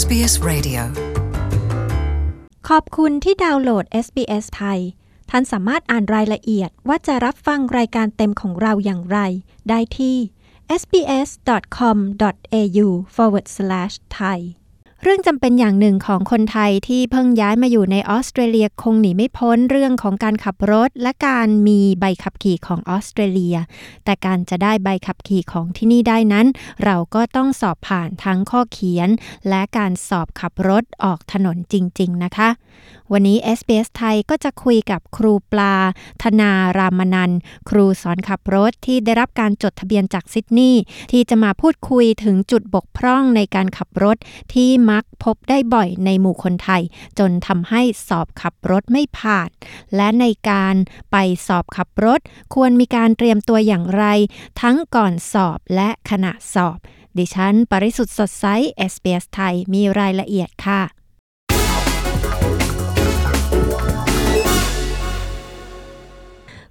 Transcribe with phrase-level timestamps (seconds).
[0.00, 0.82] SBS Radio
[2.68, 4.80] ขอบคุณที่ดาวน์โหลด SBS ไทย
[5.30, 9.18] ท่านสามารถอ่านรายละเอียดว่าจะรับฟังรายการเต็มของเราอย่างไร
[9.68, 10.16] ได้ที่
[10.80, 14.38] sbs.com.au forward slash thai
[15.02, 23.56] เรื่องจำเป็นอย่างหนึ่งของคนไทยที่เพิ่งย้ายมาอยู่ในออสเตรเลียคงหนีไม่พ้นเรื่องของการขับรถ และการมีใบขับขี่ของออสเตรเลีย
[24.04, 26.46] แต่การจะได้ใบขับขี่ของที่นี่ได้นั้น
[26.84, 29.08] เราก็ต้องสอบผ่านทั้งข้อเขียน
[29.48, 32.48] และการสอบขับรถออกถนนจริง ๆ นะคะ
[33.12, 35.74] วันนี้ SBS ไทยก็จะคุยกับครูปลา
[36.22, 37.32] ธนารามนัน
[37.68, 40.82] ครูสอนขับรถที่ได้รับการจดทะเบียนจากซิดนีย์
[41.12, 44.16] ที่จะมาพูดคุยถึงจุดบกพร่องในการขับรถ
[44.54, 46.82] ที่มักพบได้บ่อยในหมู่คนไทย
[47.18, 49.50] จนทำให้สอบขับรถไม่ผ่าน
[49.96, 50.74] และในการ
[51.12, 52.20] ไปสอบขับรถ
[52.54, 54.04] ควรมีการเตรียมตัวอย่างไร
[54.60, 56.78] ทั้งก่อนสอบและขณะสอบ
[57.18, 58.46] ดิฉัน ปริสุทธ์สดใส
[58.92, 60.95] SBS ไทยมีรายละเอียดค่ะ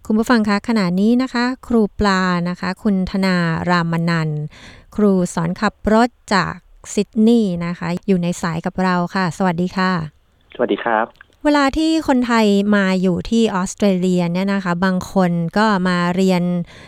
[0.08, 3.36] คุณผู้ฟังคะขณะนี้นะคะ ครูปลานะคะ คุณธนา
[3.70, 4.44] รามนันท์
[4.96, 6.54] ครูสอนขับรถจาก
[6.94, 9.92] ซิดนีย์นะคะ อยู่ในสายกับเราค่ะ สวัสดีค่ะ
[10.56, 11.06] สวัสดีครับ
[11.44, 12.46] เวลาที่คนไทย
[12.76, 16.44] มาอยู่ที่ออสเตรเลียเนี่ยนะคะ บางคนก็มาเรียน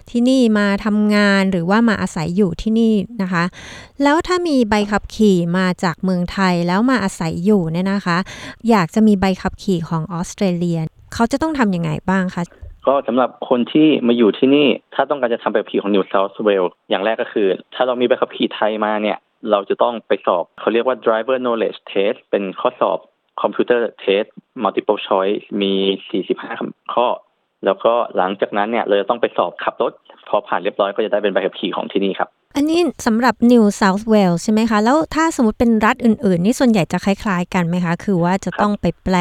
[0.09, 3.43] ที่นี่มาทำงานหรือว่ามาอาศัยอยู่ที่นี่นะคะ
[4.03, 8.17] แล้วถ้ามีใบขับขี่มาจากเมืองไทยแล้วมาอาศัยอยู่เนี่ยนะคะ
[8.69, 10.79] อยากจะมีใบขับขี่ของออสเตรเลีย
[11.13, 12.43] เขาจะต้องทำยังไงบ้างคะ
[12.87, 19.17] ก็สำหรับคนที่มาอยู่ที่นี่ ถ้าต้องการจะทำใบขับขี่ของ New South Wales อย่างแรกก็คือ ถ้าเรามีใบขับขี่ไทยมาเนี่ย
[19.51, 22.99] เราจะต้องไปสอบเขาเรียกว่า driver knowledge test เป็นข้อสอบ
[23.41, 24.23] computer test
[24.63, 25.73] multiple choice มี
[26.35, 27.07] 45 ข้อ
[27.65, 29.91] แล้วก็หลังจากนั้นเนี่ย เราจะต้องไปสอบขับรถ
[30.29, 32.29] พอผ่านเรียบร้อยก็จะได้เป็นใบขับขี่ของที่นี่ครับ
[32.59, 39.15] อันนี้สำหรับ New South Wales ใช่ไหมคะ แล้วถ้าสมมติเป็นรัฐอื่น ๆ นี่ส่วนใหญ่จะคล้าย ๆ กันไหมคะ คือว่าจะต้องไปแปล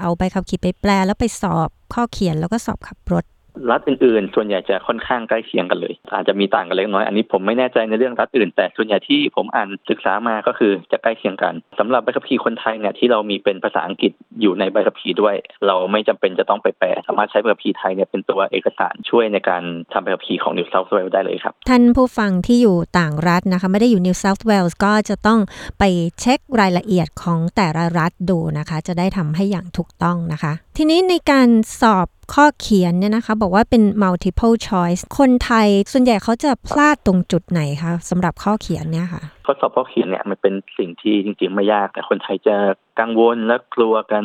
[0.00, 3.24] เอาใบขับขี่ไปแปล แล้วไปสอบข้อเขียนแล้วก็สอบขับรถ
[3.70, 15.34] รัฐอื่นๆ ส่วนใหญ่จะค่อนข้างใกล้เคียงกันเลย อาจจะมีต่างกันเล็กน้อย อันนี้ผมไม่แน่ใจในเรื่องรัฐอื่น แต่ส่วนใหญ่ที่ผมอ่านศึกษามาก็คือจะใกล้เคียงกันสำหรับใบขับขี่คนไทยเนี่ยที่เรามีเป็นภาษาอังกฤษอยู่ในใบขับขี่ด้วย
[15.66, 19.62] เราไม่จำเป็นจะต้องไปแปล สามารถใช้ใบขับขี่ไทยเนี่ยเป็นตัวเอกสารช่วยในการ
[19.92, 25.40] ทำใบขับขี่ของ New South Wales ได้เลยครับ ท่านผู้ฟังที่อยู่ต่างรัฐนะคะไม่ได้อยู่ New South Wales ก็จะต้อง
[25.78, 25.84] ไป
[26.20, 31.48] เช็ครายละเอียดของแต่ละรัฐดูนะคะ จะได้ทำให้อย่างถูกต้องนะคะ ทีนี้ในการ
[31.80, 42.56] สอบข้อเขียนเนี่ยนะคะ บอกว่าเป็น multiple choice คนไทยส่วนใหญ่เขาจะพลาดตรงจุดไหนคะสำหรับข้อเขียนเนี่ยค่ะข้อสอบข้อเขียนเนี่ยมันเป็นสิ่งที่จริงๆไม่ยาก แต่คนไทยจะ
[43.00, 44.24] กังวลและกลัวกัน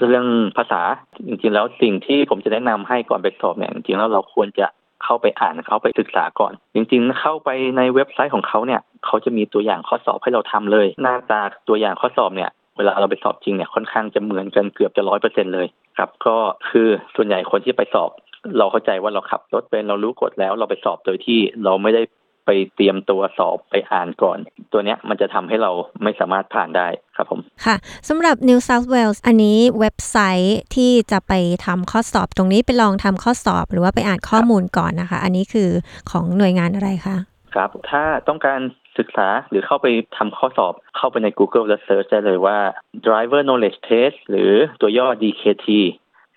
[0.00, 0.24] เรื่อง
[0.56, 0.82] ภาษา
[1.28, 4.66] จริงๆแล้วสิ่งที่ผมจะแนะนำให้ก่อนไปสอบเนี่ยจริงๆแล้วเราควรจะ
[5.04, 15.66] เข้าไปอ่านเข้าไปศึกษาก่อน จริงๆ เข้าไปในเว็บไซต์ของเขาเนี่ยเขาจะมีตัวอย่างข้อสอบให้เราทำเลย หน้าตาตัวอย่างข้อสอบเนี่ย เวลาเราไปสอบจริงเนี่ยค่อนข้างจะเหมือนกันเกือบจะร้อยเปอร์เซ็นเลย
[15.98, 16.36] ครับ ก็
[16.70, 18.10] คือส่วนใหญ่คนที่ไปสอบ
[18.58, 22.02] เราเข้าใจว่าเราขับรถเป็นเรารู้กฎแล้ว เราไปสอบโดยที่เราไม่ได้
[22.46, 24.38] ไปเตรียมตัวสอบไปอ่านก่อน
[24.72, 25.70] ตัวเนี้ยมันจะทำให้เรา
[26.02, 27.76] ไม่สามารถผ่านได้ครับผม ค่ะ
[28.08, 31.32] สำหรับ New South Wales อันนี้เว็บไซต์ที่จะไป
[31.66, 35.68] ทำข้อสอบตรงนี้ไปลองทำข้อสอบหรือว่าไปอ่านข้อมูลก่อนนะคะ อันนี้คือ
[36.10, 37.16] ของหน่วยงานอะไรคะ
[37.54, 38.60] ครับ ถ้าต้องการ
[38.98, 39.86] ศึกษาหรือเข้าไป
[40.16, 42.58] ทำข้อสอบเข้าไปใน Google แล้ว search ได้เลยว่า
[43.06, 45.68] driver knowledge test หรือตัวย่อ DKT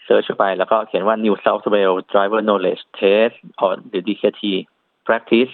[0.06, 3.36] search ไปแล้วก็เขียนว่า New South Wales driver knowledge test
[3.90, 4.44] หรือ DKT
[5.08, 5.54] practice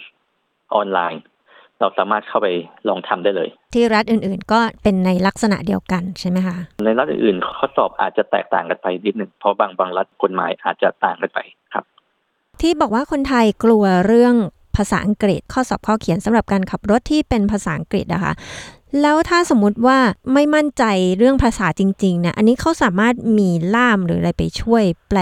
[0.75, 1.23] ออนไลน์
[1.79, 2.47] เราสามารถเข้าไป
[2.87, 11.39] ลองทำได้เลย ที่รัฐอื่นๆ ก็เป็นในลักษณะเดียวกันใช่ไหมคะในรัฐอื่นๆข้อสอบอาจจะแตกต่างกันไปนิดหนึ่งเพราะบางบางรัฐกฎหมายอาจจะต่างกันไป
[11.73, 11.83] ครับ
[12.61, 14.35] ที่บอกว่าคนไทยกลัวเรื่อง
[14.77, 18.33] ภาษาอังกฤษ ข้อสอบข้อเขียนสำหรับการขับรถที่เป็นภาษาอังกฤษนะคะ
[19.01, 19.97] แล้วถ้าสมมุติว่า
[20.33, 20.83] ไม่มั่นใจ
[21.17, 25.19] เรื่องภาษาจริงๆเนี่ยอันนี้เขาสามารถมีล่ามหรืออะไรไปช่วยแปล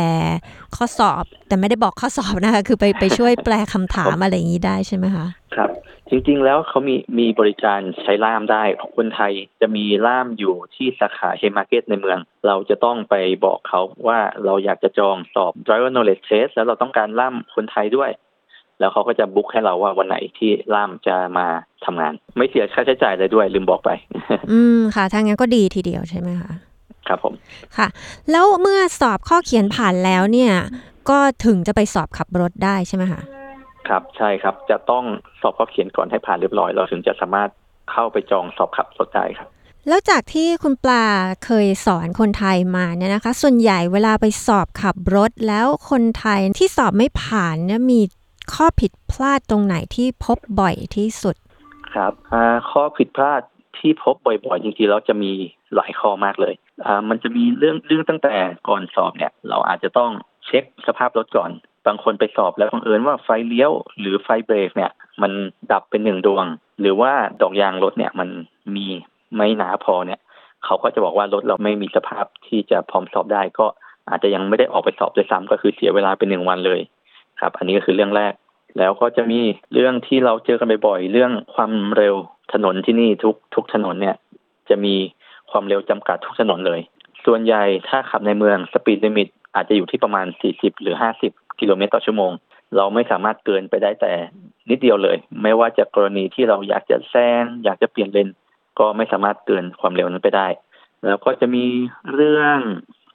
[0.75, 5.69] ข้อสอบ แต่ไม่ได้บอกข้อสอบนะคะ คือไปไปช่วยแปลคำถามอะไรอย่างนี้ได้ใช่ไหมคะครับ
[6.09, 13.15] จริง ๆ แล้วเขามีมีบริการใช้ล่ามได้ของคนไทยจะมีล่ามอยู่ที่สาขา Haymarket ในเมือง เราจะต้องไป
[13.45, 18.12] บอกเขาว่าเราอยากจะจองสอบ driver knowledge test แล้วเราต้องการล่ามคนไทยด้วย
[18.80, 21.48] แล้วเขาก็จะ book ให้เราว่าวันไหนที่ล่ามจะมา
[21.86, 23.89] ทำงาน ไม่เสียค่าใช้จ่ายเลยด้วย ลืมบอกไป
[24.51, 26.51] อืมค่ะถ้างั้นก็ดีทีเดียวใช่ไหมคะ
[27.07, 27.33] ครับผม
[27.77, 27.88] ค่ะ
[28.31, 30.54] แล้วเมื่อสอบข้อเขียนผ่านแล้วเนี่ย
[31.10, 33.22] ก็ถึงจะไปสอบขับรถได้ใช่ไหมคะ
[33.88, 35.04] ครับใช่ครับจะต้อง
[35.42, 37.50] สอบข้อเขียนก่อนให้ผ่านเรียบร้อย เราถึงจะสามารถ
[37.92, 39.50] เข้าไปจองสอบขับรถได้ครับ
[39.88, 41.06] แล้วจากที่คุณปลา
[41.45, 48.01] เคยสอนคนไทยมาเนี่ยนะคะ ส่วนใหญ่เวลาไปสอบขับรถแล้วคนไทยที่สอบไม่ผ่านเนี่ยมี
[48.53, 51.36] ข้อผิดพลาดตรงไหนที่พบบ่อยที่สุด
[51.94, 52.12] ครับ
[52.71, 53.42] ข้อผิดพลาด
[53.77, 55.31] ที่พบบ่อยๆจริงๆแล้วจะมี
[55.75, 56.53] หลายข้อมากเลย
[57.09, 58.36] มันจะมีเรื่องเรื่องตั้งแต่
[58.68, 60.12] ก่อนสอบเนี่ย เราอาจจะต้อง
[60.45, 61.51] เช็คสภาพรถก่อน
[61.88, 65.31] บางคนไปสอบแล้วบังเอิญว่าไฟเลี้ยวหรือไฟเบรกเนี่ย มัน
[65.71, 66.45] ดับเป็นหนึ่งดวง
[66.81, 67.12] หรือว่า
[67.42, 68.30] ดอกยางรถเนี่ยมัน
[68.75, 68.86] มี
[69.36, 70.19] ไม่หนาพอเนี่ย
[70.65, 73.68] เขาก็จะบอกว่ารถเราไม่มีสภาพที่จะพร้อมสอบได้ก็
[74.09, 76.81] อาจจะยังไม่ได้ออกไปสอบด้วยซ้ำก็คือเสียเวลาเป็นหนึ่งวันเลย
[77.39, 78.33] ครับ อันนี้ก็คือเรื่องแรก
[78.77, 79.39] แล้วก็จะมี
[79.73, 82.15] เรื่องที่เราเจอกันบ่อยๆเรื่องความเร็ว
[82.53, 84.15] ถนนที่นี่ทุกทุกถนนเนี่ย
[84.69, 84.95] จะมี
[85.51, 86.79] ความเร็วจำกัดทุกถนนเลย
[87.25, 90.95] ส่วนใหญ่ถ้าขับในเมือง speed limit อาจจะอยู่ที่ประมาณ 40 หรือ
[91.27, 92.31] 50 กิโลเมตรต่อชั่วโมง
[92.75, 94.13] เราไม่สามารถเกินไปได้แต่
[94.69, 98.29] นิดเดียวเลย ไม่ว่าจะกรณีที่เราอยากจะแซงอยากจะเปลี่ยนเลน
[98.79, 100.47] ก็ไม่สามารถเกินความเร็วนั้นไปได้
[101.01, 101.65] แล้วก็จะมี
[102.13, 102.57] เรื่อง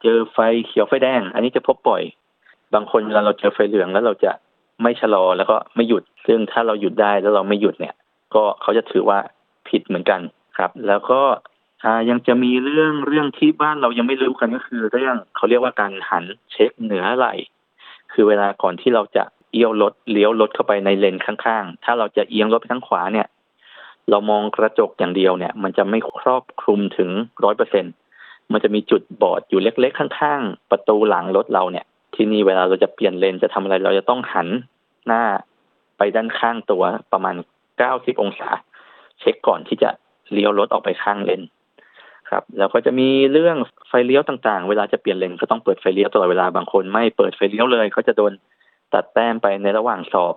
[0.02, 2.02] เจอไฟเขียวไฟแดง อันนี้จะพบบ่อย
[2.74, 4.32] บางคนเวลาเราเจอไฟเหลืองแล้วเราจะ
[4.82, 7.94] ไม่ชะลอแล้วก็ไม่หยุด ซึ่งถ้าเราหยุดได้แล้วเราไม่หยุดเนี่ย
[8.34, 9.18] ก็เขาจะถือว่า
[9.68, 10.20] ผิดเหมือนกัน
[10.58, 11.20] ครับ แล้วก็
[12.10, 17.26] ยังจะมีเรื่องเรื่องที่บ้านเรายังไม่รู้กันก็คือเรื่องเขาเรียกว่าการหันเช็คเหนือไหล
[18.12, 23.26] คือเวลาก่อนที่เราจะเอี้ยวรถเลี้ยวรถเข้าไปในเลนข้างๆ ถ้าเราจะเอียงรถไปทางขวาเนี่ย
[24.10, 27.10] เรามองกระจกอย่างเดียวเนี่ย มันจะไม่ครอบคลุมถึง
[27.44, 27.84] ร้อยเปอร์เซ็น
[28.52, 34.48] มันจะมีจุดบอดอยู่เล็กๆ ข้างๆ ประตูหลังรถเราเนี่ย ที่นี่เวลาเราจะเปลี่ยนเลนจะทำอะไร เราจะต้องหัน
[35.06, 35.22] หน้า
[35.98, 37.34] ไปด้านข้างตัวประมาณ
[37.78, 38.48] เก้าสิบองศา
[39.20, 39.90] เช็คก่อนที่จะ
[40.32, 41.42] เลี้ยวรถออกไปข้างเลน
[42.30, 43.56] ครับแล้วก็จะมีเรื่อง
[43.88, 48.32] ไฟเลี้ยวต่างๆ เวลาจะเปลี่ยนเลนก็ต้องเปิดไฟเลี้ยวตลอดเวลาบางคนไม่เปิดไฟเลี้ยวเลยเขาจะโดน
[48.94, 50.34] ตัดแต้มไปในระหว่างสอบ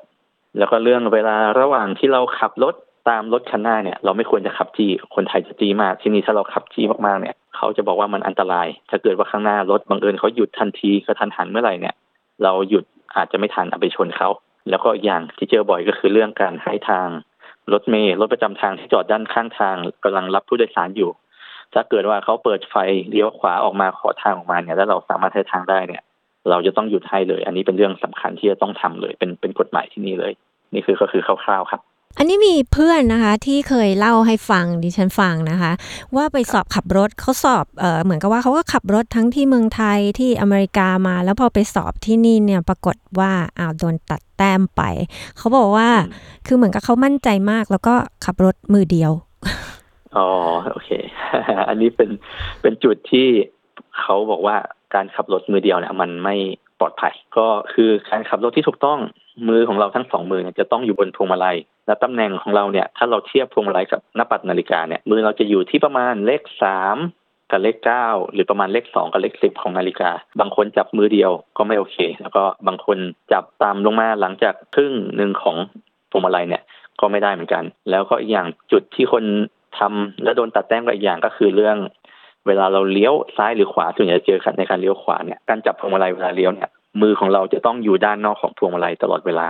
[0.58, 2.76] แล้วก็เรื่องเวลาระหว่างที่เราขับรถ
[3.10, 11.96] ตามรถคันหน้าเนี่ย เราไม่ควรจะขับจี้คนไทยจะจี้มากที่นี่ถ้าเราขับจี้มากๆเนี่ย เขาจะบอกว่ามันอันตราย ถ้าเกิดว่าข้างหน้ารถบังเอิญเขาหยุดทันทีกระทันหันเมื่อไหร่เนี่ย
[12.44, 14.30] เราหยุดอาจจะไม่ทันเอาไปชนเขา
[14.70, 17.08] แล้วก็อย่างที่เจอบ่อยก็คือเรื่องการให้ทาง
[17.72, 21.12] รถเมล์รถประจำทางที่จอดด้านข้างทางกำลังรับผู้โดยสารอยู่
[21.74, 22.76] ถ้าเกิดว่าเขาเปิดไฟ
[23.10, 26.04] เลี้ยวขวาออกมาขอทางออกมาเนี่ยแล้วเราสามารถให้ทางได้เนี่ย
[26.50, 30.34] เราจะต้องหยุดให้เลย อันนี้เป็นเรื่องสำคัญที่จะต้องทำเลย เป็นเป็นกฎหมายที่นี่เลย
[30.74, 31.82] นี่คือก็คือคร่าวๆครับ
[32.18, 35.72] อันนี้มีเพื่อนนะคะที่เคยเล่าให้ฟังดิฉันฟังนะคะ
[36.16, 44.82] ว่าไปสอบขับรถเขาสอบเออเหมือนกับว่าเขาก็ขับรถทั้งที่เมืองไทยที่อเมริกามา แล้วพอไปสอบที่นี่เนี่ยปรากฏว่าอ้าวโดนตัดแต้มไป
[45.38, 45.90] เขาบอกว่า
[46.48, 47.96] คือเหมือนกับเขามั่นใจมาก แล้วก็
[48.26, 49.12] ขับรถมือเดียว
[50.18, 50.30] อ๋อ
[50.72, 50.90] โอเค
[51.70, 52.10] อันนี้เป็น
[52.62, 53.28] เป็นจุดที่
[54.00, 54.56] เขาบอกว่า
[54.94, 56.36] การขับรถมือเดียวเนี่ยมันไม่
[56.84, 59.00] ลอดภัย ก็คือการขับรถที่ถูกต้อง
[59.50, 61.58] มือของเราทั้งสองมือเนี่ยจะต้องอยู่บนพวงมาลัย
[61.88, 66.98] และตำแหน่งของเราเนี่ยถ้าเราเทียบพวงมาลัยกับหน้าปัดนาฬิกาเนี่ยมือเราจะอยู่ที่ประมาณเลขสาม
[67.52, 70.10] กับเลขเก้าหรือประมาณเลขสองกับเลขสิบของนาฬิกา
[70.40, 72.98] บางคนจับมือเดียวก็ไม่โอเค แล้วก็บางคน
[73.32, 75.58] จับตามลงมาหลังจากครึ่งหนึ่งของ
[76.12, 76.64] พวงมาลัยเนี่ย
[77.00, 79.24] ก็ไม่ได้เหมือนกัน แล้วก็อีกอย่างจุดที่คน
[79.78, 81.78] ทำและโดนตัดแต้มก็อีกอย่างก็คือเรื่อง
[82.48, 86.70] เวลาเราเลี้ยวซ้ายหรือขวาส่วนใหญ่จะเจอกันในการเลี้ยวขวาเนี่ยการจับพวงมาลัยเวลาเลี้ยวเนี่ย
[87.02, 89.48] มือของเราจะต้องอยู่ด้านนอกของพวงมาลัยตลอดเวลา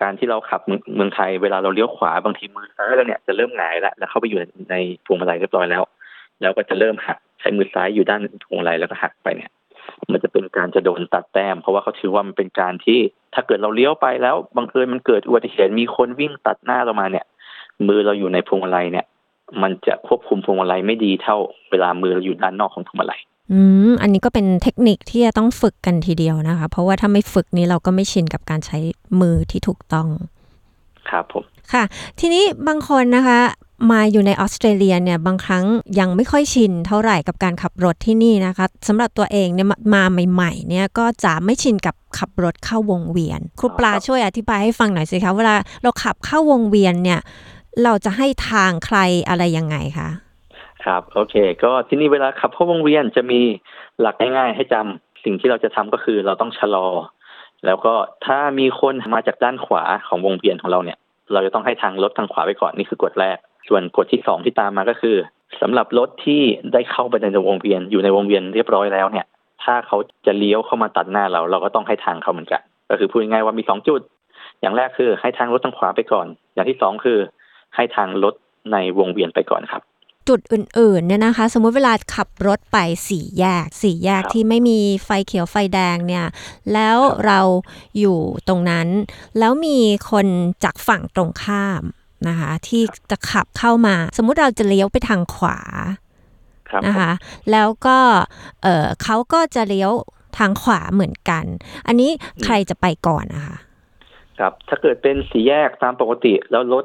[0.00, 4.40] การที่เราขับเมืองเมืองไทยเวลาเราเลี้ยวขวาบางทีมือซ้ายเราเนี่ยจะเริ่มหงายแล้วแล้วเข้าไปอยู่
[4.70, 4.74] ใน
[5.06, 5.82] พวงมาลัยเรียบร้อยแล้ว
[6.40, 9.50] แล้วก็จะเริ่มหักใช้มือซ้ายอยู่ด้านพวงมาลัยแล้วก็หักไปเนี่ย
[10.12, 12.98] มันจะเป็นการจะโดนตัดแต้ม เพราะว่าเขาถือว่ามันเป็นการที่
[13.34, 17.24] ถ้าเกิดเราเลี้ยวไปแล้วบังเอิญมันเกิดอุบัติเหตุมีคนวิ่งตัดหน้าเรามาเนี่ย
[17.88, 19.06] มือเราอยู่ในพวงมาลัยเนี่ย
[19.62, 21.36] มันจะควบคุมพวงมาลัยไม่ดีเท่า
[21.70, 23.20] เวลามือเราอยู่ด้านนอกของพวงมาลัย
[23.52, 28.78] อืม อันนี้ก็เป็นเทคนิคที่จะต้องฝึกกันทีเดียวนะคะ เพราะว่าถ้าไม่ฝึกนี้เราก็ไม่ชินกับการใช้
[29.20, 30.08] มือที่ถูกต้อง
[31.10, 31.84] ครับผม ค่ะ
[32.20, 33.40] ทีนี้บางคนนะคะ
[33.90, 35.64] มาอยู่ในออสเตรเลียเนี่ยบางครั้ง
[35.98, 47.18] ยังไม่ค่อยชินเท่าไหร่กับการขับรถที่นี่นะคะสำหรับตัวเองเนี่ยมามาใหม่ๆเนี่ยก็จะไม่ชินกับขับรถเข้าวงเวียน ครูปลาช่วยอธิบายให้ฟังหน่อยสิคะเวลาเราขับเข้าวงเวียนเนี่ย
[47.84, 50.08] เราจะให้ทางใครอะไรยังไงคะ
[50.84, 53.40] ครับโอเค ก็ที่นี่เวลาขับเข้าวงเวียนจะมี
[54.00, 56.88] หลักง่ายๆ ให้จำสิ่งที่เราจะทำก็คือเราต้องชะลอ
[57.66, 57.94] แล้วก็
[58.26, 60.98] ถ้ามีคนมาจากด้านขวาของวงเวียนของเราเนี่ย
[61.32, 65.16] เราจะต้องให้ทางรถทางขวาไปก่อนนี่คือกฎแรก ส่วนกฎที่สองที่ตามมาก็คือ
[65.60, 66.42] สำหรับรถที่
[66.72, 69.26] ได้เข้าไปในวงเวียนอยู่ในวงเวียนเรียบร้อยแล้วเนี่ย
[69.62, 74.00] ถ้าเขาจะเลี้ยวเข้ามาตัดหน้าเรา เราก็ต้องให้ทางเขาเหมือนกัน ก็คือพูดง่ายๆว่ามีสองจุด
[74.60, 77.18] อย่างแรกคือให้ทางรถทางขวาไปก่อน อย่างที่สองคือ
[77.74, 78.34] ให้ทางรถ
[78.72, 79.82] ในวงเวียนไปก่อนครับ
[80.28, 86.26] จุดอื่นๆเนี่ยนะคะ สมมุติเวลาขับรถไปสี่แยกสี่แยกครับที่ไม่มีไฟเขียวไฟแดงเนี่ย
[86.72, 87.40] แล้วครับเรา
[87.98, 88.88] อยู่ตรงนั้น
[89.38, 89.78] แล้วมี
[90.10, 90.26] คน
[90.64, 91.82] จากฝั่งตรงข้าม
[92.28, 95.58] นะคะ ที่จะขับเข้ามา สมมุติเราจะเลี้ยวไปทางขวา
[96.70, 97.12] ครับนะคะ
[97.52, 97.98] แล้วก็
[98.62, 99.92] เออเขาก็จะเลี้ยว
[100.38, 101.44] ทางขวาเหมือนกัน
[101.86, 102.10] อันนี้
[102.44, 103.56] ใครจะไปก่อนนะคะ
[104.38, 106.84] ครับ ถ้าเกิดเป็นสี่แยกตามปกติแล้วรถ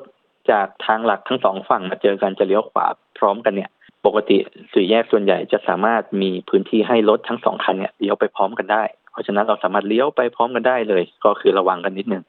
[0.51, 2.85] จากทางหลักทั้งสองฝั่งมาเจอกันจะเลี้ยวขวา
[3.17, 3.69] พร้อมกันเนี่ย
[4.05, 4.37] ปกติ
[4.73, 12.23] สี่แยกส่วนใหญ่จะสามารถมีพื้นที่ให้รถทั้งสองคันเนี่ยเลี้ยวไปพร้อมกันได้ เพราะฉะนั้นเราสามารถเลี้ยวไปพร้อมกันได้เลย ก็คือระวังกันนิดนึง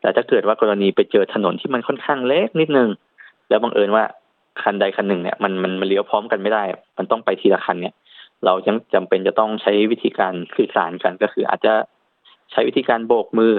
[0.00, 2.88] แต่ถ้าเกิดว่ากรณีไปเจอถนนที่มันค่อนข้างเล็กนิดนึง
[3.48, 4.04] แล้วบังเอิญว่า
[4.62, 6.64] คันใดคันหนึ่งเนี่ยมันมันมันเลี้ยวพร้อมกันไม่ได้
[6.98, 7.94] มันต้องไปทีละคันเนี่ย
[8.44, 11.72] เรายังจำเป็นจะต้องใช้วิธีการสื่อสารกันก็คือ อาจจะ
[12.52, 13.52] ใช้วิธีการโบกมือ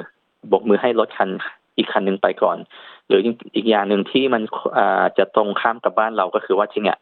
[0.49, 1.29] โบกมือให้รถคัน
[1.77, 2.57] อีกคันหนึ่งไปก่อน
[3.07, 3.21] หรือ
[3.55, 4.41] อีกอย่างหนึ่งที่มัน
[5.17, 6.97] จะตรงข้ามกับบ้านเราก็คือว่าที่เนี่ย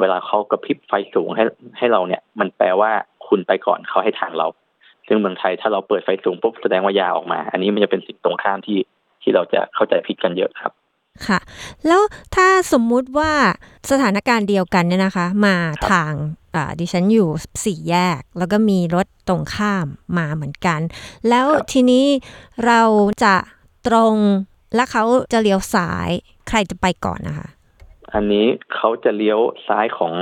[0.00, 1.44] เวลาเขากระพริบไฟสูงให้
[1.78, 2.90] ให้เราเนี่ย มันแปลว่า
[3.28, 4.46] คุณไปก่อนเขาให้ทางเรา
[5.08, 8.78] ซึ่งเมืองไทยถ้าเราเปิดไฟสูงปุ๊บแสดงว่ายาออกมา อันนี้มันจะเป็นสิ่งตรงข้ามที่
[9.22, 10.72] ที่เราจะเข้าใจผิดกันเยอะครับ
[11.26, 11.38] ค่ะ
[11.86, 12.02] แล้ว
[12.34, 13.32] ถ้าสมมุติว่า
[13.90, 15.56] สถานการณ์เดียวกันเนี่ยนะคะ มา
[15.90, 16.12] ทาง
[16.80, 17.28] ดิฉันอยู่
[17.64, 19.86] สี่แยก แล้วก็มีรถตรงข้าม
[20.18, 20.80] มาเหมือนกัน
[21.28, 22.06] แล้วทีนี้
[22.66, 22.82] เรา
[23.24, 23.34] จะ
[23.88, 24.14] ตรง
[24.74, 26.10] แล้วเขาจะเลี้ยวซ้าย
[26.48, 27.48] ใครจะไปก่อนนะคะ
[28.14, 30.14] อันนี้เขาจะเลี้ยวซ้ายของ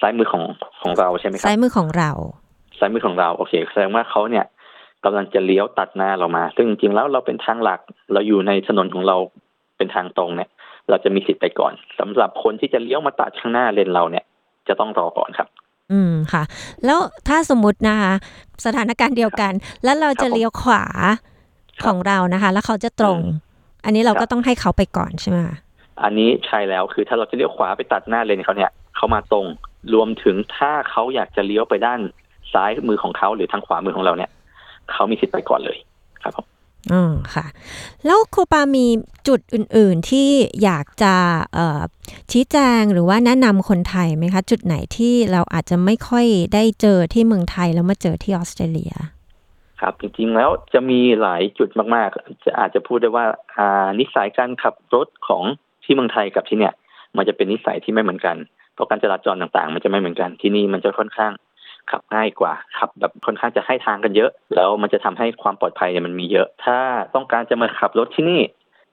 [0.00, 0.44] ซ้ายมือของ
[0.82, 2.10] ของเราใช่ไหมครับซ้ายมือของเรา
[2.78, 4.46] ซ้ายมือของเราโอเคแสดงว่าเขาเนี่ย
[5.04, 7.80] กำลังจะเลี้ยวตัดหน้าเรามา ซึ่งจริงๆแล้วเราเป็นทางหลัก
[8.12, 9.16] เราอยู่ในถนนของเรา
[9.76, 10.50] เป็นทางตรงเนี่ย
[10.88, 14.24] เราจะมีสิทธิ์ไปก่อนสำหรับคนที่จะเลี้ยวมาตัดข้างหน้าเลนเราเนี่ย
[14.68, 15.48] จะต้องรอก่อนครับ
[15.92, 16.42] อืมค่ะ
[16.84, 16.98] แล้ว
[17.28, 18.12] ถ้าสมมตินะคะ
[18.66, 19.52] สถานการณ์เดียวกัน
[19.84, 20.84] แล้วเราจะเลี้ยวขวา
[21.84, 23.18] ของเรานะคะ แล้วเขาจะตรง
[23.86, 25.38] อันนี้เราก็ต้องให้เขาไปก่อนใช่ไหม
[26.02, 29.46] อันนี้ใช่แล้วคือถ้าเราจะเลี้ยวขวาไปตัดหน้าเลนเขาเนี่ยเขามาตรง
[29.94, 32.00] รวมถึงถ้าเขาอยากจะเลี้ยวไปด้าน
[32.52, 34.30] ซ้ายมือของเขาหรือทางขวามือของเราเนี่ย
[34.92, 35.78] เขามีสิทธิ์ไปก่อนเลย
[36.22, 36.46] ครับผม
[36.92, 37.46] อ๋อค่ะ
[38.04, 38.86] แล้วครูปามี
[39.28, 40.28] จุดอื่น ๆที่
[40.62, 41.14] อยากจะ
[42.32, 48.92] ชี้แจงหรือว่าแนะนำคนไทยไหมคะ จุดไหนที่เราอาจจะไม่ค่อยได้เจอที่เมืองไทยแล้วมาเจอที่ออสเตรเลีย
[49.80, 53.24] ครับจริงๆแล้วจะมีหลายจุดมากๆ จะอาจจะพูดได้ว่า
[54.00, 55.44] นิสัยการขับรถของ
[55.84, 56.74] ที่เมืองไทยกับที่เนี่ย
[57.16, 58.36] มันจะเป็นนิสัยที่ไม่เหมือนกัน
[58.74, 61.32] เพราะการจราจรต่างๆ มันจะไม่เหมือนกันที่นี่มันจะค่อนข้าง
[61.90, 66.78] ขับง่ายกว่าขับแบบค่อนข้างจะให้ทางกันเยอะ แล้วมันจะทำให้ความปลอดภัยเนี่ยมันมีเยอะ ถ้า
[67.14, 68.40] ต้องการจะมาขับรถที่นี่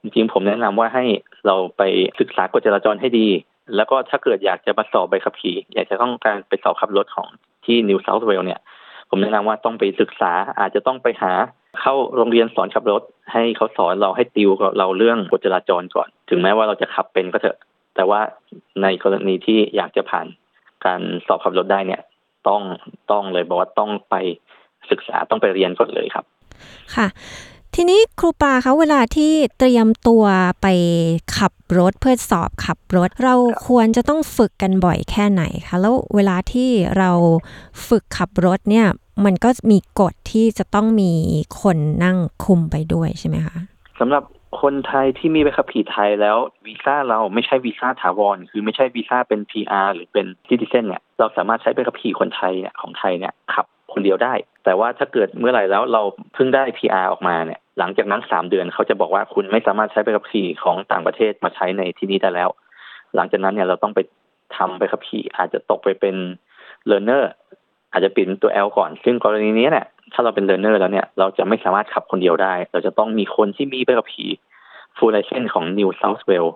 [0.02, 1.06] จริงๆ ผมแนะนำว่าให้
[1.46, 1.82] เราไป
[2.20, 3.28] ศึกษากฎจราจรให้ดี
[3.75, 7.28] แล้วก็ถ้าเกิดอยากจะมาสอบใบขับขี่ อยากจะต้องการไปสอบขับรถของ
[7.66, 8.60] ที่นิวเซาท์เวลเนี่ย
[9.15, 11.34] ผมแนะนำว่าต้องไปศึกษาอาจจะต้องไปหา
[11.82, 13.01] เข้าโรงเรียนสอนขับรถ
[13.34, 17.58] ให้เขาสอนเราให้ติวเราเรื่องกฎจราจรก่อน ถึงแม้ว่าเราจะขับเป็นก็เถอะ
[17.96, 18.20] แต่ว่า
[18.82, 20.27] ในกรณีที่อยากจะผ่าน
[20.86, 22.01] การสอบขับรถได้เนี่ย
[22.48, 22.62] ต้อง
[23.12, 24.15] ต้องเลยบอกว่าต้องไป
[24.91, 26.25] ศึกษาต้องไปเรียนก่อนเลยครับ
[26.96, 27.08] ค่ะ
[27.77, 30.24] ทีนี้ครูปาเขาเวลาที่เตรียมตัว
[30.62, 30.68] ไป
[31.38, 33.36] ขับรถเพื่อสอบขับรถ เรา
[33.68, 37.12] ควรจะต้องฝึกกันบ่อยแค่ไหนคะแล้วเวลาที่เรา
[37.88, 38.88] ฝึกขับรถเนี่ย
[39.25, 41.12] มันก็มีกฎที่จะต้องมี
[41.62, 43.56] คนนั่งคุมไปด้วยใช่ไหมคะ
[44.00, 44.24] สำหรับ
[44.62, 54.34] คนไทยที่มีใบขับขี่ไทยแล้ววีซ่าเราไม่ใช่วีซ่าถาวร คือไม่ใช่วีซ่าเป็น PR หรือเป็น citizen เนี่ยเราสามารถใช้ใบขับขี่คนไทยเนี่ยของไทยเนี่ยขับ คนเดียวได้
[54.64, 56.02] แต่ว่าถ้าเกิดเมื่อไหร่แล้วเรา
[56.34, 62.50] เพิ่งได้ PR ออกมาเนี่ยหลังจากนั้นสามเดือนเขาจะบอกว่าคุณไม่สามารถใช้ใบขับขี่ของต่างประเทศมาใช้ในที่นี้ได้แล้ว
[63.16, 64.00] หลังจากนั้นเนี่ยเราต้องไป
[64.56, 66.16] ทำใบขับขี่อาจจะตกไปเป็น
[66.86, 67.32] learner
[67.92, 74.32] อาจจะเปลี่ยนตัว L ก่อน ซึ่งกรณีนี้เนี่ยถ้าเราเป็นเลอร์เนอร์แล้วเนี่ยเราจะไม่สามารถขับคนเดียวได้ เราจะต้องมีคนที่มีใบขับขี่
[74.98, 76.54] ฟูลไลเซนของ New South Wales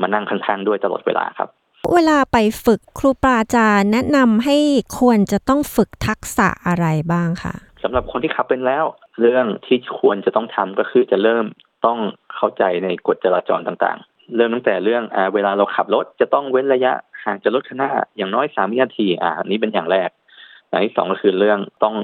[0.00, 1.48] มานั่งข้างๆด้วยตลอดเวลาครับ
[1.92, 4.56] เวลาไปฝึกครูปราจารย์แนะนำให้
[5.00, 8.84] ควรจะต้องฝึกทักษะอะไรบ้างคะสำหรับคนที่ขับเป็นแล้ว
[9.20, 11.44] เรื่องที่ควรจะต้องทำก็คือจะเริ่ม
[11.86, 11.98] ต้อง
[12.34, 16.92] เข้าใจในกฎจราจรต่างๆ เริ่มตั้งแต่เรื่องอเวลาเราขับรถจะต้องเว้นระยะ
[17.24, 20.10] ห่างจากรถข้างหน้าอย่างน้อยสามวินาทีอ่านี้เป็นอย่างแรก
[20.68, 21.96] อย่างที่สองก็คือเรื่องต้อง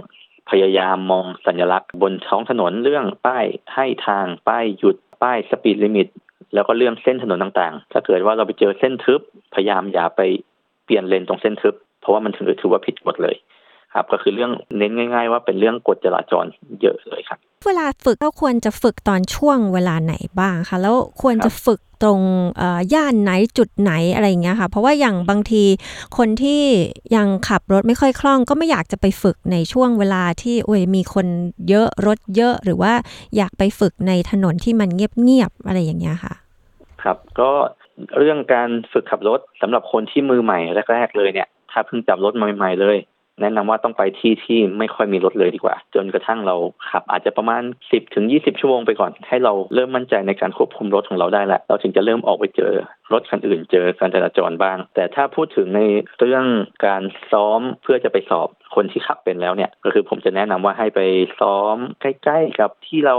[0.51, 3.45] พยายามมองสัญลักษณ์บนท้องถนนเรื่องป้าย
[3.75, 6.09] ให้ทางป้ายหยุดป้าย speed limit
[6.55, 9.21] แล้วก็เรื่องเส้นถนนต่างๆ ถ้าเกิดว่าเราไปเจอเส้นทึบ
[9.55, 10.21] พยายามอย่าไป
[10.85, 13.37] เปลี่ยนเลนตรงเส้นทึบ เพราะว่ามันถือถือว่าผิดกฎเลย
[13.95, 16.45] ครับก็คือเรื่องเน้นง่าย ๆ ว่าเป็นเรื่องกฎจราจร
[16.83, 22.21] เยอะเลยครับ เวลาฝึกเราควรจะฝึกตอนช่วงเวลาไหนบ้างคะแล้วควรจะฝึกตรง
[22.95, 25.65] ย่านไหนจุดไหนอะไรเงี้ยค่ะ เพราะว่าอย่างบางที
[26.17, 26.63] คนที่
[27.17, 31.27] ยังขับรถไม่ค่อยคล่องก็ไม่อยากจะไปฝึกในช่วงเวลาที่โอ้ยมีคน
[31.69, 32.93] เยอะรถเยอะหรือว่า
[33.37, 36.35] อยากไปฝึกในถนนที่มันเงียบๆอะไรอย่างเงี้ยค่ะ
[37.03, 37.51] ครับก็
[38.19, 40.59] เรื่องการฝึกขับรถสำหรับคนที่มือใหม่
[40.93, 42.97] แรก ๆ เลยเนี่ยถ้าเพิ่งจับรถใหม่ๆเลย
[43.41, 46.57] แนะนำว่าต้องไปที่ที่ไม่ค่อยมีรถเลยดีกว่า จนกระทั่งเรา
[46.91, 52.73] ขับอาจจะประมาณ 10ถึง20 ชั่วโมงไปก่อน ให้เราเริ่มมั่นใจในการควบคุมรถของเราได้แล้วเราถึงจะเริ่มออกไปเจอ
[53.13, 55.81] รถคันอื่น เจอการจราจรบ้าง แต่ถ้าพูดถึงใน
[56.19, 56.45] เรื่อง
[56.87, 61.01] การซ้อมเพื่อจะไปสอบคนที่ขับเป็นแล้วเนี่ยก็คือผมจะแนะนำว่าให้ไป
[61.41, 63.17] ซ้อมใกล้ ๆ กับที่เรา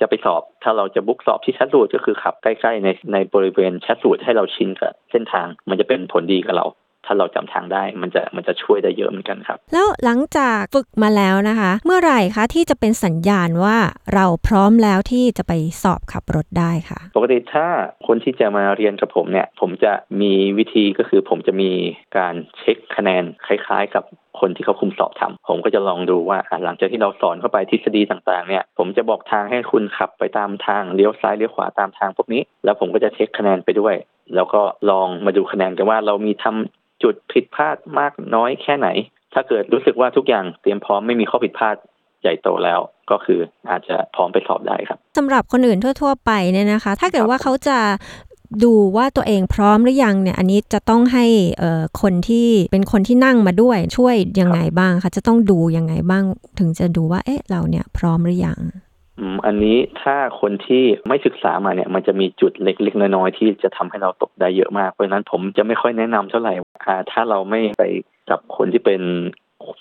[0.00, 6.66] จะไปสอบถ้าเราจะบุ๊กสอบที่ชัดรูดก็คือขับใกล้ ๆ ในในบริเวณชัดรูดให้เราชินกับเส้นทางมันจะเป็นผลดีกับเรา
[7.10, 13.76] ถ้าเราจำทางได้ มันจะมันจะช่วยได้เยอะเหมือนกันครับ แล้วหลังจากฝึกมาแล้วนะคะ เมื่อไหร่คะที่จะเป็นสัญญาณว่า
[14.14, 15.52] เราพร้อมแล้วที่จะไป
[15.82, 17.66] สอบขับรถได้ค่ะ ปกติถ้า
[18.06, 21.70] คนที่จะมาเรียนกับผมเนี่ย ผมจะมีวิธีก็คือผมจะมี
[22.16, 24.04] การเช็คคะแนนคล้ายๆ กับ
[24.40, 33.94] คนที่เขาคุมสอบทำผมก็จะลองดูว่าอะหลังจากที่เราสอนเข้าไปทฤษฎีต่างๆเนี่ยผมจะบอกทางให้คุณขับไปตามทางเลี้ยวซ้ายเลี้ยวขวาตามทางพวกนี้ แล้วผมก็จะเช็คคะแนนไปด้วย
[34.34, 38.88] แล้วก็ลองมาดูคะแนนกันว่าเรามีทำ จุดผิดพลาดมากน้อยแค่ไหน
[39.34, 41.76] ถ้าเกิดรู้สึกว่าทุกอย่างเตรียมพร้อมไม่มีข้อผิดพลาด
[42.22, 42.80] ใหญ่โตแล้ว
[43.10, 43.40] ก็คือ
[43.70, 47.78] อาจจะพร้อมไปสอบได้ครับสำหรับคนอื่นทั่ว ๆ ไปเนี่ยนะคะ ถ้าเกิดว่าเขาจะ
[48.64, 51.26] ดูว่าตัวเองพร้อมหรือยังเนี่ย อันนี้จะต้องให้
[52.02, 56.24] คนที่เป็นคนที่นั่งมาด้วยช่วยยังไงบ้างคะจะต้องดูยังไงบ้าง
[56.58, 58.60] ถึงจะดูว่าเอ๊ะเราเนี่ยพร้อมหรือยัง
[59.20, 66.52] อืมอันนี้ถ้าคนที่ไม่ศึกษามาเนี่ยมันจะมีจุดเล็กๆ น้อยๆ ที่จะทำให้เราตกได้เยอะมาก เพราะฉะนั้นผมจะไม่ค่อยแนะนำเท่าไหร่
[66.86, 67.84] อ่าถ้าเราไม่ไป
[68.30, 69.02] กับคนที่เป็น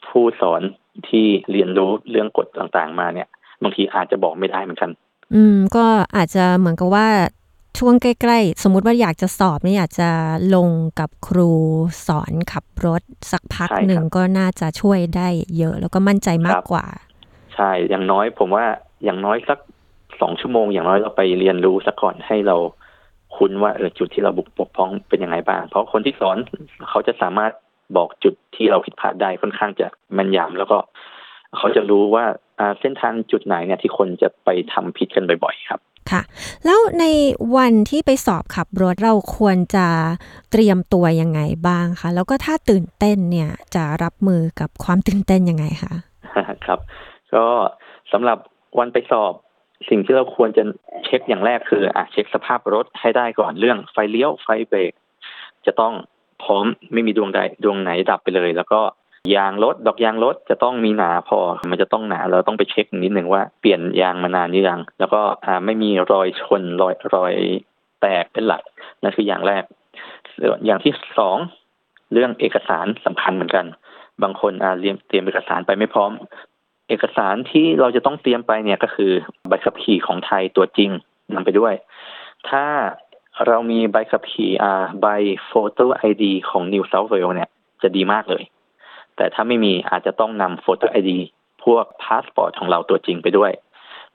[0.10, 0.62] ผู้สอน
[1.10, 3.27] ที่เรียนรู้เรื่องกฎต่างๆ มาเนี่ย
[3.63, 4.91] บางทีอาจจะบอกไม่ได้เหมือนกัน
[5.34, 7.08] อืม ก็อาจจะเหมือนกับว่า
[7.79, 10.10] ช่วงใกล้ ๆ สมมุติว่าอยากจะสอบเนี่ยอยากจะ
[10.55, 10.69] ลง
[11.00, 11.51] กับครู
[12.08, 15.27] สอนขับรถสักพักใช่ครับหนึ่งก็น่าจะช่วยได้
[15.58, 16.86] เยอะแล้วก็มั่นใจมาคกรับกว่า
[17.55, 18.65] ใช่ อย่างน้อยผมว่า
[19.03, 19.60] อย่างน้อยสัก
[20.22, 22.58] สองชั่วโมง อย่างน้อยเราไปเรียนรู้สักก่อนให้เรา
[23.36, 26.38] คุ้นว่าเออจุดที่เราบุกบกพร่องเป็นยังไงบ้าง เพราะคนที่สอน
[26.89, 27.51] เขาจะสามารถ
[27.98, 30.77] บอกจุดที่เราผิดพลาดได้ค่อนข้างจะแม่นยำแล้วก็
[31.58, 32.25] เขาจะรู้ว่า
[32.60, 35.79] อ่าเส้นทางจุดไหนเนี่ยที่คนจะไปทำผิดกันบ่อยๆ ครับ
[36.12, 36.22] ค่ะ
[36.65, 37.06] แล้วใน
[37.56, 39.88] วันที่ไปสอบขับรถเราควรจะ
[40.51, 45.94] เตรียมตัวยังไงบ้างคะแล้วก็ถ้าตื่นเต้นเนี่ยจะรับมือกับความตื่นเต้นยังไงคะ
[46.65, 46.79] ครับ
[47.34, 47.46] ก็
[48.12, 48.38] สำหรับ
[48.78, 49.34] วันไปสอบ
[49.90, 50.64] สิ่งที่เราควรจะ
[51.06, 54.92] เช็คอย่างแรกคืออะเช็คสภาพรถให้ได้ก่อนเรื่องไฟเลี้ยวไฟเบรก
[55.66, 55.94] จะต้อง
[56.44, 58.82] พร้อมไม่มีดวงใดดวงไหนดับไปเลย แล้วก็
[59.36, 67.34] ยางรถดอกยางรถจะต้องมีหนาพอ มันจะต้องหนาเราต้องไปเช็คนิดหนึ่งว่าเปลี่ยนยางมานานหรือยังแล้วก็อ่าไม่มีรอยชนรอยรอย
[68.01, 68.62] แตกเป็นหลัก
[69.01, 69.64] นั่นคืออย่างแรก
[70.66, 71.38] อย่างที่สอง
[72.14, 73.66] เรื่องเอกสารสำคัญเหมือนกัน
[74.24, 76.12] บางคนอ่าเรียนเตรียมเอกสารไปไม่พร้อม
[76.90, 79.12] เอกสารที่เราจะต้องเตรียมไปเนี่ยก็คือ
[79.48, 80.90] ใบขับขี่ของไทยตัวจริง
[81.36, 81.74] นำไปด้วย
[82.50, 82.66] ถ้า
[83.48, 85.08] เรามีใบขับขี่อ่าใบ
[85.46, 87.50] photo ID ของ New South Wales เนี่ย
[87.82, 88.44] จะดีมากเลย
[89.16, 91.20] แต่ถ้าไม่มีอาจจะต้องนำ photo ID
[91.64, 93.52] พวกพาสปอร์ตของเราตัวจริงไปด้วย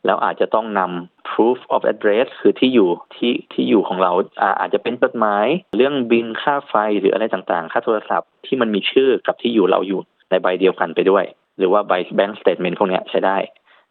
[0.06, 11.24] แล้วอาจจะต้องนำ proof of address คือที่อยู่ที่ที่อยู่ของเราอาอาจจะเป็นจดหมาย เรื่องบิลค่าไฟหรืออะไรต่างๆ ค่าโทรศัพท์ที่มันมีชื่อกับที่อยู่เราอยู่ในใบเดียวกันไปด้วย
[11.58, 13.36] หรือว่าใบ bank statement พวกนี้ใช้ได้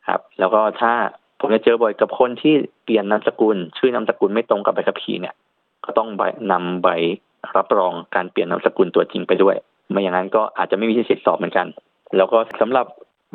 [0.09, 0.93] ครับ แล้วก็ถ้า
[1.39, 5.35] ผมจะเจอบ่อยกับคนที่เปลี่ยนนามสกุล ชื่อนามสกุลไม่ตรงกับใบขับขี่เนี่ย
[5.85, 6.21] ก็ต้องใบ
[6.51, 6.87] นำใบ
[7.57, 9.55] รับรองการเปลี่ยนนามสกุลตัวจริงไปด้วย
[9.91, 11.67] ไม่อย่างนั้นก็อาจจะไม่มีสิทธิสอบเหมือนกัน
[12.17, 12.85] แล้วก็สำหรับ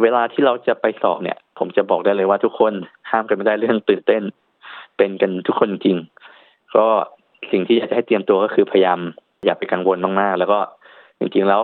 [0.02, 2.72] เวลาที่เราจะไปสอบเนี่ย ผมจะบอกได้เลยว่าทุกคน
[3.10, 4.22] ห้ามกันไม่ได้เรื่องตื่นเต้น
[4.96, 5.98] เป็นกันทุกคนจริง
[6.76, 6.86] ก็
[7.52, 8.98] สิ่งที่อยากจะให้เตรียมตัวก็คือพยายาม
[9.44, 10.58] อย่าไปกังวลมากๆแล้วก็
[11.18, 11.60] จริงๆแล้ว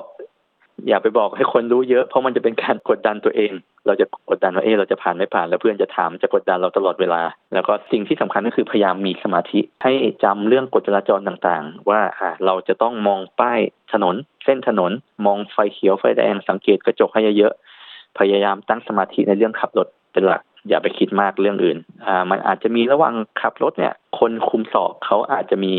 [0.88, 3.52] อย่าไปบอกให้คนรู้เยอะเพราะมันจะเป็นการกดดันตัวเอง
[3.86, 7.22] เราจะกดดันว่าเออเราจะผ่านไม่ผ่านแล้วเพื่อนจะถามจะกดดันเราตลอดเวลา
[7.54, 9.92] แล้วก็สิ่งที่สำคัญก็คือพยายามมีสมาธิ ให้
[10.24, 13.60] จำเรื่องกฎจราจรต่างๆว่าอ่าเราจะต้องมองป้าย
[13.92, 14.92] ถนน เส้นถนน
[15.26, 25.74] มองไฟเขียวไฟแดงสังเกตกระจกให้เยอะๆพยายามตั้งสมาธิในเรื่องขับรถเป็นหลักอย่าไปคิดมากเรื่องอื่น อ่า มันอาจจะมีระหว่างขับรถเนี่ย คนคุมสอบเขาอาจจะมี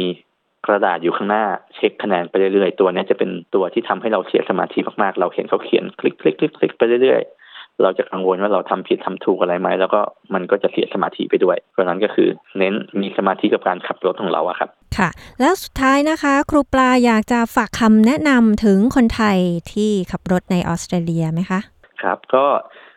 [0.68, 10.02] กระดาษอยู่ข้างหน้าเช็คคะแนนไปเรื่อยๆ ตัวเนี้ยจะเป็นตัวที่ทำให้เราเสียสมาธิมากๆ เราเห็นเขาเขียนคลิกคลิกคลิกคลิกไปเรื่อยๆ เราจะกังวลว่าเราทำผิดทำถูกอะไรไหมแล้วก็
[10.34, 19.38] มันก็จะเสียสมาธิไปด้วย เพราะฉะนั้นก็คือเน้นมีสมาธิกับการขับรถของเราอะครับ ค่ะ แล้วสุดท้ายนะคะ ครูปลาอยากจะฝากคำแนะนำถึงคนไทย
[19.74, 21.60] ที่ขับรถในออสเตรเลียไหมคะ
[22.02, 22.46] ครับก็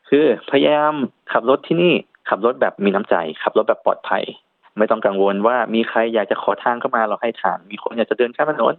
[0.08, 0.94] คือพยายาม
[1.32, 1.94] ขับรถที่นี่
[2.28, 4.22] ขับรถแบบมีน้ำใจ ขับรถแบบปลอดภัย
[4.78, 8.74] ไม่ต้องกังวลว่ามีใครอยากจะขอทางเข้ามาเราให้ทาง มีคนอยากจะเดินข้ามถนน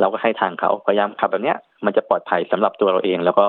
[0.00, 3.46] เราก็ให้ทางเขาพยายามขับแบบเนี้ยมันจะปลอดภัยสำหรับตัวเราเอง แล้วก็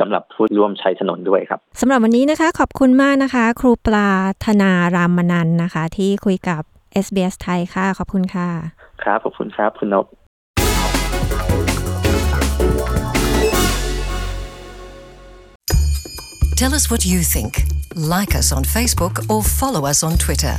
[0.00, 4.08] สำหรับผู้ร่วมใช้ถนนด้วยครับสำหรับวันนี้นะคะ ขอบคุณมากนะคะ ครูปลา
[4.44, 6.62] ธนารามนันท์นะคะ ที่คุยกับ
[7.04, 8.48] SBS ไทยค่ะ ขอบคุณค่ะ
[9.02, 10.06] ครับ ขอบคุณครับ คุณนก
[16.60, 17.52] Tell us what you think.
[17.94, 20.56] Like us on Facebook or follow us on Twitter.